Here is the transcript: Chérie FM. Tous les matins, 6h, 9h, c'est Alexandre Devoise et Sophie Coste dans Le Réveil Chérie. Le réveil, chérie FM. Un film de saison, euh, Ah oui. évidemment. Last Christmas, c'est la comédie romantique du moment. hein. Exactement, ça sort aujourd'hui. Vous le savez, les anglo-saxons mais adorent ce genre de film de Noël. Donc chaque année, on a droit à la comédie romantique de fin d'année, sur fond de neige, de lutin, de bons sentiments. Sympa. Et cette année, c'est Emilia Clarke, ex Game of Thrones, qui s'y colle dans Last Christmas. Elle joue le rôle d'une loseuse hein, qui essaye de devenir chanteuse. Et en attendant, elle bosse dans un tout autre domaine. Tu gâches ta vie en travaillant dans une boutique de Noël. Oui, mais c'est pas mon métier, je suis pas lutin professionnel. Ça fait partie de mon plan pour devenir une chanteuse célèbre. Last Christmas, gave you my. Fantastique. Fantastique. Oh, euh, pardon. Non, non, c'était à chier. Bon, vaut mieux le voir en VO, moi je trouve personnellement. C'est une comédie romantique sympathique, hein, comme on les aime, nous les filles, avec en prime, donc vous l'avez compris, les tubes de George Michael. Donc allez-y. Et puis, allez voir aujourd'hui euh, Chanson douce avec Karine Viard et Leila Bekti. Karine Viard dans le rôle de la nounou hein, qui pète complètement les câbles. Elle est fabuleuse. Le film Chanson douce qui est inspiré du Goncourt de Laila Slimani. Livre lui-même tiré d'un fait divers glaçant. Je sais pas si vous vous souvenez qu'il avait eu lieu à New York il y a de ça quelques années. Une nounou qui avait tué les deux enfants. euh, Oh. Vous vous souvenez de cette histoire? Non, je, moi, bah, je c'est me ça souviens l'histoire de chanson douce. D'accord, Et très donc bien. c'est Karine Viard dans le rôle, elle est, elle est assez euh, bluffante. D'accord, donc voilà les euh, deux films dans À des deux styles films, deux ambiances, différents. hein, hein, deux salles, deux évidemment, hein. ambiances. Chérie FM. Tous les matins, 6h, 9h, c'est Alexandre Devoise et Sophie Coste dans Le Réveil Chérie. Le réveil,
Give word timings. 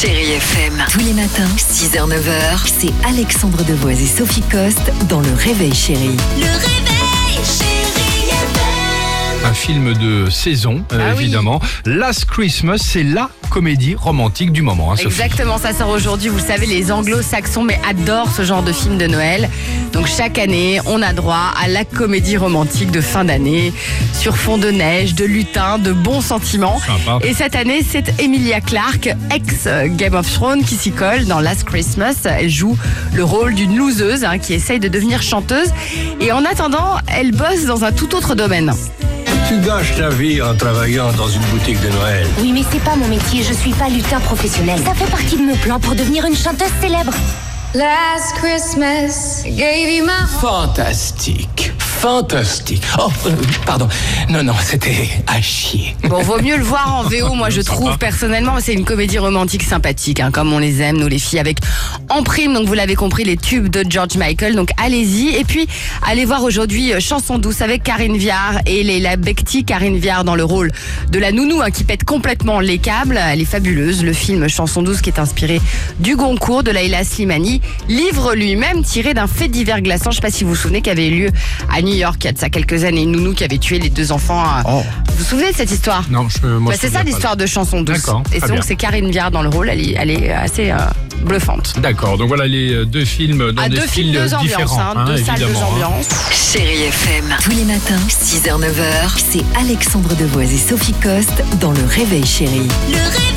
Chérie 0.00 0.32
FM. 0.32 0.82
Tous 0.90 1.00
les 1.00 1.12
matins, 1.12 1.48
6h, 1.58 2.08
9h, 2.08 2.60
c'est 2.66 2.92
Alexandre 3.06 3.62
Devoise 3.64 4.00
et 4.00 4.06
Sophie 4.06 4.42
Coste 4.42 4.90
dans 5.08 5.20
Le 5.20 5.32
Réveil 5.34 5.74
Chérie. 5.74 6.16
Le 6.38 6.46
réveil, 6.46 7.44
chérie 7.44 8.28
FM. 8.28 9.44
Un 9.50 9.52
film 9.54 9.92
de 9.94 10.30
saison, 10.30 10.84
euh, 10.92 10.98
Ah 11.10 11.14
oui. 11.16 11.24
évidemment. 11.24 11.60
Last 11.84 12.24
Christmas, 12.26 12.78
c'est 12.78 13.02
la 13.02 13.28
comédie 13.50 13.94
romantique 13.94 14.52
du 14.52 14.62
moment. 14.62 14.92
hein. 14.92 14.96
Exactement, 14.96 15.58
ça 15.58 15.74
sort 15.74 15.90
aujourd'hui. 15.90 16.28
Vous 16.30 16.38
le 16.38 16.42
savez, 16.44 16.66
les 16.66 16.90
anglo-saxons 16.90 17.62
mais 17.64 17.78
adorent 17.88 18.30
ce 18.34 18.42
genre 18.42 18.62
de 18.62 18.72
film 18.72 18.96
de 18.96 19.06
Noël. 19.06 19.50
Donc 19.92 20.06
chaque 20.06 20.38
année, 20.38 20.80
on 20.86 21.02
a 21.02 21.12
droit 21.12 21.52
à 21.62 21.68
la 21.68 21.84
comédie 21.84 22.36
romantique 22.36 22.90
de 22.90 23.00
fin 23.00 23.24
d'année, 23.24 23.72
sur 24.14 24.36
fond 24.36 24.56
de 24.56 24.70
neige, 24.70 25.14
de 25.14 25.24
lutin, 25.24 25.78
de 25.78 25.92
bons 25.92 26.20
sentiments. 26.20 26.78
Sympa. 26.78 27.18
Et 27.26 27.34
cette 27.34 27.56
année, 27.56 27.80
c'est 27.86 28.18
Emilia 28.20 28.60
Clarke, 28.60 29.10
ex 29.34 29.66
Game 29.96 30.14
of 30.14 30.32
Thrones, 30.32 30.62
qui 30.64 30.76
s'y 30.76 30.92
colle 30.92 31.24
dans 31.26 31.40
Last 31.40 31.64
Christmas. 31.64 32.14
Elle 32.24 32.48
joue 32.48 32.76
le 33.14 33.24
rôle 33.24 33.54
d'une 33.54 33.76
loseuse 33.76 34.24
hein, 34.24 34.38
qui 34.38 34.54
essaye 34.54 34.78
de 34.78 34.88
devenir 34.88 35.20
chanteuse. 35.22 35.68
Et 36.20 36.30
en 36.32 36.44
attendant, 36.44 36.96
elle 37.08 37.32
bosse 37.32 37.64
dans 37.66 37.84
un 37.84 37.90
tout 37.92 38.14
autre 38.14 38.34
domaine. 38.36 38.72
Tu 39.50 39.58
gâches 39.58 39.96
ta 39.96 40.10
vie 40.10 40.40
en 40.40 40.54
travaillant 40.54 41.10
dans 41.14 41.26
une 41.26 41.42
boutique 41.46 41.80
de 41.80 41.88
Noël. 41.88 42.24
Oui, 42.40 42.52
mais 42.52 42.62
c'est 42.70 42.78
pas 42.84 42.94
mon 42.94 43.08
métier, 43.08 43.42
je 43.42 43.52
suis 43.52 43.72
pas 43.72 43.88
lutin 43.88 44.20
professionnel. 44.20 44.78
Ça 44.84 44.94
fait 44.94 45.10
partie 45.10 45.36
de 45.36 45.42
mon 45.42 45.56
plan 45.56 45.80
pour 45.80 45.96
devenir 45.96 46.24
une 46.24 46.36
chanteuse 46.36 46.70
célèbre. 46.80 47.12
Last 47.74 48.36
Christmas, 48.36 49.42
gave 49.44 49.90
you 49.90 50.04
my. 50.04 50.40
Fantastique. 50.40 51.72
Fantastique. 52.00 52.82
Oh, 52.98 53.10
euh, 53.26 53.32
pardon. 53.66 53.86
Non, 54.30 54.42
non, 54.42 54.54
c'était 54.64 55.06
à 55.26 55.42
chier. 55.42 55.94
Bon, 56.08 56.22
vaut 56.22 56.40
mieux 56.40 56.56
le 56.56 56.62
voir 56.62 56.94
en 56.94 57.02
VO, 57.02 57.34
moi 57.34 57.50
je 57.50 57.60
trouve 57.60 57.98
personnellement. 57.98 58.54
C'est 58.58 58.72
une 58.72 58.86
comédie 58.86 59.18
romantique 59.18 59.62
sympathique, 59.62 60.18
hein, 60.20 60.30
comme 60.30 60.50
on 60.50 60.58
les 60.58 60.80
aime, 60.80 60.96
nous 60.96 61.08
les 61.08 61.18
filles, 61.18 61.40
avec 61.40 61.58
en 62.08 62.22
prime, 62.22 62.54
donc 62.54 62.66
vous 62.66 62.72
l'avez 62.72 62.94
compris, 62.94 63.24
les 63.24 63.36
tubes 63.36 63.68
de 63.68 63.84
George 63.86 64.16
Michael. 64.16 64.56
Donc 64.56 64.70
allez-y. 64.82 65.36
Et 65.36 65.44
puis, 65.44 65.68
allez 66.06 66.24
voir 66.24 66.42
aujourd'hui 66.42 66.94
euh, 66.94 67.00
Chanson 67.00 67.36
douce 67.36 67.60
avec 67.60 67.82
Karine 67.82 68.16
Viard 68.16 68.60
et 68.64 68.82
Leila 68.82 69.16
Bekti. 69.16 69.66
Karine 69.66 69.98
Viard 69.98 70.24
dans 70.24 70.36
le 70.36 70.44
rôle 70.44 70.72
de 71.10 71.18
la 71.18 71.32
nounou 71.32 71.60
hein, 71.60 71.70
qui 71.70 71.84
pète 71.84 72.04
complètement 72.04 72.60
les 72.60 72.78
câbles. 72.78 73.20
Elle 73.22 73.42
est 73.42 73.44
fabuleuse. 73.44 74.02
Le 74.02 74.14
film 74.14 74.48
Chanson 74.48 74.80
douce 74.82 75.02
qui 75.02 75.10
est 75.10 75.18
inspiré 75.18 75.60
du 75.98 76.16
Goncourt 76.16 76.62
de 76.62 76.70
Laila 76.70 77.04
Slimani. 77.04 77.60
Livre 77.90 78.34
lui-même 78.34 78.84
tiré 78.84 79.12
d'un 79.12 79.26
fait 79.26 79.48
divers 79.48 79.82
glaçant. 79.82 80.10
Je 80.12 80.16
sais 80.16 80.22
pas 80.22 80.30
si 80.30 80.44
vous 80.44 80.50
vous 80.50 80.56
souvenez 80.56 80.80
qu'il 80.80 80.92
avait 80.92 81.08
eu 81.08 81.24
lieu 81.24 81.30
à 81.70 81.82
New 81.82 81.89
York 81.96 82.16
il 82.20 82.24
y 82.26 82.28
a 82.28 82.32
de 82.32 82.38
ça 82.38 82.48
quelques 82.50 82.84
années. 82.84 83.02
Une 83.02 83.12
nounou 83.12 83.34
qui 83.34 83.44
avait 83.44 83.58
tué 83.58 83.78
les 83.78 83.90
deux 83.90 84.12
enfants. 84.12 84.42
euh, 84.42 84.62
Oh. 84.66 84.82
Vous 85.08 85.14
vous 85.18 85.24
souvenez 85.24 85.50
de 85.52 85.56
cette 85.56 85.70
histoire? 85.70 86.04
Non, 86.10 86.26
je, 86.28 86.46
moi, 86.46 86.70
bah, 86.72 86.76
je 86.76 86.80
c'est 86.80 86.86
me 86.88 86.92
ça 86.92 86.98
souviens 87.00 87.12
l'histoire 87.14 87.36
de 87.36 87.46
chanson 87.46 87.82
douce. 87.82 87.96
D'accord, 87.98 88.22
Et 88.32 88.38
très 88.38 88.48
donc 88.48 88.56
bien. 88.58 88.62
c'est 88.66 88.76
Karine 88.76 89.10
Viard 89.10 89.30
dans 89.30 89.42
le 89.42 89.48
rôle, 89.50 89.68
elle 89.68 89.80
est, 89.80 89.94
elle 89.98 90.10
est 90.10 90.30
assez 90.32 90.70
euh, 90.70 90.76
bluffante. 91.24 91.74
D'accord, 91.80 92.16
donc 92.16 92.28
voilà 92.28 92.46
les 92.46 92.72
euh, 92.72 92.84
deux 92.86 93.04
films 93.04 93.52
dans 93.52 93.62
À 93.62 93.68
des 93.68 93.76
deux 93.76 93.86
styles 93.86 94.04
films, 94.04 94.12
deux 94.14 94.34
ambiances, 94.34 94.42
différents. 94.42 94.80
hein, 94.80 94.94
hein, 94.96 95.04
deux 95.04 95.16
salles, 95.18 95.38
deux 95.38 95.44
évidemment, 95.44 95.60
hein. 95.66 95.74
ambiances. 95.74 96.08
Chérie 96.32 96.82
FM. 96.84 97.24
Tous 97.42 97.50
les 97.50 97.64
matins, 97.64 98.00
6h, 98.08 98.60
9h, 98.60 99.18
c'est 99.30 99.44
Alexandre 99.58 100.14
Devoise 100.16 100.52
et 100.52 100.58
Sophie 100.58 100.94
Coste 101.02 101.42
dans 101.60 101.72
Le 101.72 101.84
Réveil 101.84 102.24
Chérie. 102.24 102.68
Le 102.88 102.96
réveil, 102.96 103.29